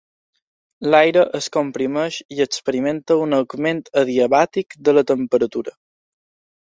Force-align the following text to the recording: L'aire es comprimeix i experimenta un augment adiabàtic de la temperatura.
L'aire 0.93 1.25
es 1.39 1.49
comprimeix 1.57 2.17
i 2.37 2.41
experimenta 2.45 3.19
un 3.25 3.37
augment 3.41 3.83
adiabàtic 4.03 4.77
de 4.89 4.97
la 5.01 5.05
temperatura. 5.13 5.77